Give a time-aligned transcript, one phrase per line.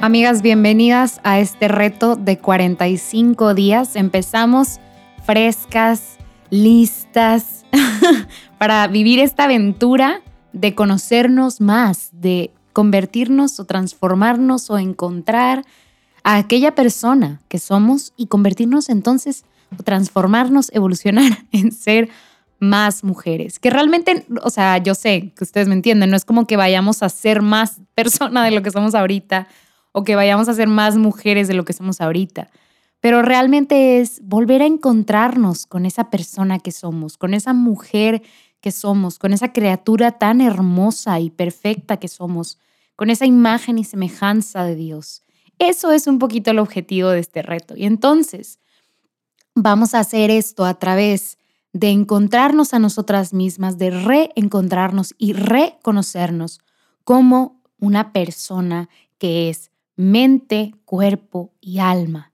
[0.00, 3.94] Amigas, bienvenidas a este reto de 45 días.
[3.94, 4.80] Empezamos
[5.26, 6.16] frescas,
[6.48, 7.66] listas
[8.58, 10.22] para vivir esta aventura
[10.54, 15.64] de conocernos más, de convertirnos o transformarnos o encontrar
[16.22, 19.44] a aquella persona que somos y convertirnos entonces
[19.78, 22.08] o transformarnos, evolucionar en ser
[22.58, 23.58] más mujeres.
[23.58, 27.02] Que realmente, o sea, yo sé que ustedes me entienden, no es como que vayamos
[27.02, 29.48] a ser más persona de lo que somos ahorita
[29.92, 32.50] o que vayamos a ser más mujeres de lo que somos ahorita,
[33.00, 38.22] pero realmente es volver a encontrarnos con esa persona que somos, con esa mujer
[38.60, 42.58] que somos, con esa criatura tan hermosa y perfecta que somos,
[42.96, 45.22] con esa imagen y semejanza de Dios.
[45.58, 47.74] Eso es un poquito el objetivo de este reto.
[47.76, 48.58] Y entonces
[49.54, 51.38] vamos a hacer esto a través
[51.72, 56.60] de encontrarnos a nosotras mismas, de reencontrarnos y reconocernos
[57.04, 58.88] como una persona
[59.18, 62.32] que es mente, cuerpo y alma.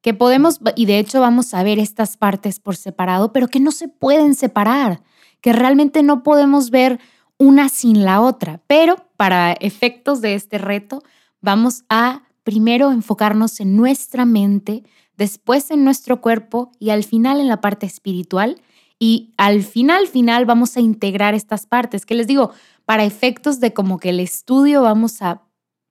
[0.00, 3.72] Que podemos, y de hecho vamos a ver estas partes por separado, pero que no
[3.72, 5.02] se pueden separar,
[5.40, 7.00] que realmente no podemos ver
[7.38, 8.60] una sin la otra.
[8.66, 11.02] Pero para efectos de este reto,
[11.40, 14.84] vamos a primero enfocarnos en nuestra mente,
[15.16, 18.60] después en nuestro cuerpo y al final en la parte espiritual.
[18.98, 22.52] Y al final, final, vamos a integrar estas partes, que les digo,
[22.84, 25.42] para efectos de como que el estudio vamos a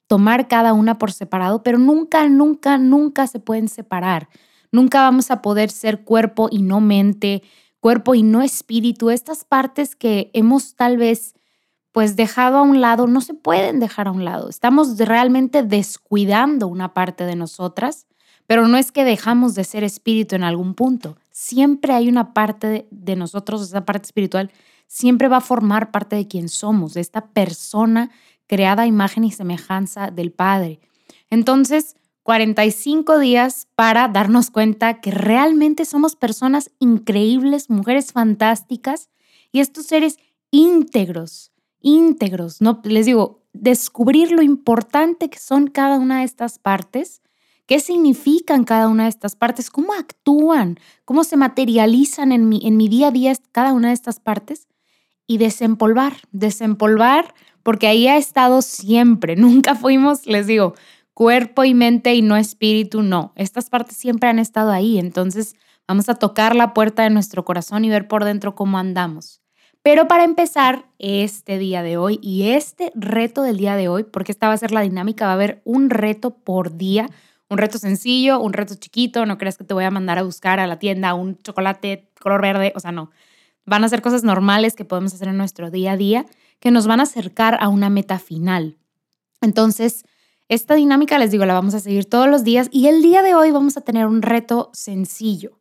[0.08, 4.30] tomar cada una por separado, pero nunca, nunca, nunca se pueden separar.
[4.72, 7.44] Nunca vamos a poder ser cuerpo y no mente,
[7.80, 9.10] cuerpo y no espíritu.
[9.10, 11.34] Estas partes que hemos tal vez
[11.92, 14.50] pues dejado a un lado, no se pueden dejar a un lado.
[14.50, 18.06] Estamos realmente descuidando una parte de nosotras,
[18.48, 21.16] pero no es que dejamos de ser espíritu en algún punto.
[21.38, 24.54] Siempre hay una parte de nosotros, esa parte espiritual,
[24.88, 28.10] siempre va a formar parte de quien somos, de esta persona
[28.48, 30.80] creada a imagen y semejanza del Padre.
[31.30, 39.10] Entonces, 45 días para darnos cuenta que realmente somos personas increíbles, mujeres fantásticas
[39.52, 40.18] y estos seres
[40.52, 41.52] íntegros,
[41.82, 42.80] íntegros, ¿no?
[42.86, 47.22] Les digo, descubrir lo importante que son cada una de estas partes,
[47.66, 52.78] qué significan cada una de estas partes, cómo actúan, cómo se materializan en mi, en
[52.78, 54.68] mi día a día cada una de estas partes
[55.28, 57.34] y desempolvar, desempolvar
[57.64, 59.36] porque ahí ha estado siempre.
[59.38, 60.76] Nunca fuimos, les digo,
[61.14, 63.34] cuerpo y mente y no espíritu, no.
[63.36, 65.00] Estas partes siempre han estado ahí.
[65.00, 65.56] Entonces
[65.88, 69.42] vamos a tocar la puerta de nuestro corazón y ver por dentro cómo andamos.
[69.82, 74.32] Pero para empezar este día de hoy y este reto del día de hoy, porque
[74.32, 77.08] esta va a ser la dinámica, va a haber un reto por día,
[77.50, 80.60] un reto sencillo, un reto chiquito, no creas que te voy a mandar a buscar
[80.60, 83.12] a la tienda un chocolate color verde, o sea, no.
[83.66, 86.26] Van a ser cosas normales que podemos hacer en nuestro día a día
[86.60, 88.78] que nos van a acercar a una meta final.
[89.42, 90.04] Entonces,
[90.48, 93.36] esta dinámica, les digo, la vamos a seguir todos los días y el día de
[93.36, 95.60] hoy vamos a tener un reto sencillo.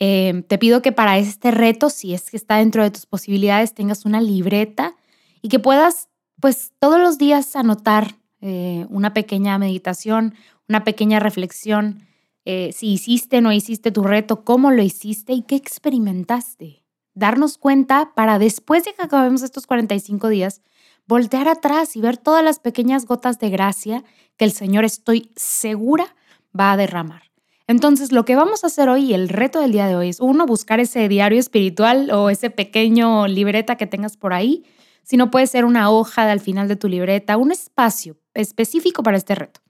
[0.00, 3.74] Eh, te pido que para este reto, si es que está dentro de tus posibilidades,
[3.74, 4.94] tengas una libreta
[5.42, 6.08] y que puedas,
[6.40, 10.34] pues, todos los días anotar eh, una pequeña meditación,
[10.68, 12.06] una pequeña reflexión,
[12.44, 16.82] eh, si hiciste o no hiciste tu reto, cómo lo hiciste y qué experimentaste
[17.18, 20.62] darnos cuenta para después de que acabemos estos 45 días,
[21.06, 24.04] voltear atrás y ver todas las pequeñas gotas de gracia
[24.36, 26.14] que el Señor estoy segura
[26.58, 27.22] va a derramar.
[27.66, 30.46] Entonces, lo que vamos a hacer hoy, el reto del día de hoy es, uno,
[30.46, 34.64] buscar ese diario espiritual o ese pequeño libreta que tengas por ahí.
[35.02, 39.16] Si no puede ser una hoja al final de tu libreta, un espacio específico para
[39.16, 39.60] este reto.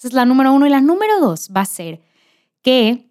[0.00, 0.66] Esa es la número uno.
[0.66, 2.00] Y la número dos va a ser
[2.62, 3.10] que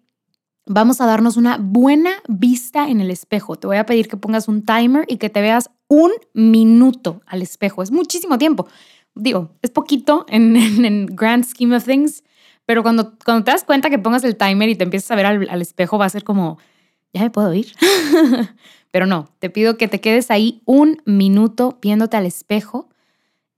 [0.66, 3.54] vamos a darnos una buena vista en el espejo.
[3.54, 7.42] Te voy a pedir que pongas un timer y que te veas un minuto al
[7.42, 7.84] espejo.
[7.84, 8.66] Es muchísimo tiempo.
[9.14, 12.24] Digo, es poquito en, grand scheme of things,
[12.66, 15.26] pero cuando, cuando te das cuenta que pongas el timer y te empiezas a ver
[15.26, 16.58] al, al espejo, va a ser como,
[17.12, 17.72] ya me puedo ir.
[18.90, 22.88] pero no, te pido que te quedes ahí un minuto viéndote al espejo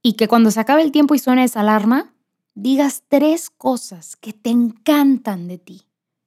[0.03, 2.13] y que cuando se acabe el tiempo y suene esa alarma,
[2.55, 5.83] digas tres cosas que te encantan de ti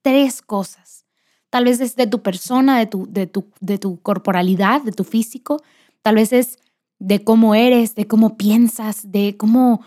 [0.06, 1.04] tres cosas.
[1.50, 5.04] Tal vez es de tu persona, de tu, de tu, de tu corporalidad, de tu
[5.04, 5.64] físico.
[6.04, 6.60] Tal vez es
[7.00, 9.82] de cómo eres, de cómo piensas, de cómo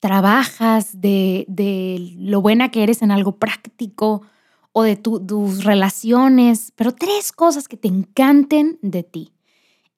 [0.00, 4.22] trabajas, de, de, lo buena que eres en algo práctico
[4.72, 9.32] o de tus relaciones, pero tres cosas que te encanten de ti.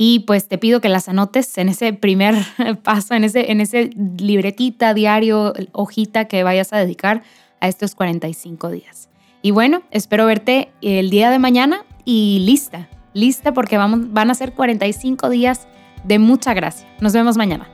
[0.03, 2.35] Y pues te pido que las anotes en ese primer
[2.83, 7.23] paso, en ese, en ese libretita, diario, hojita que vayas a dedicar
[7.61, 9.11] a estos 45 días.
[9.43, 14.35] Y bueno, espero verte el día de mañana y lista, lista porque vamos, van a
[14.35, 15.69] ser 45 días
[16.03, 16.89] de mucha gracia.
[17.01, 17.69] Nos vemos mañana.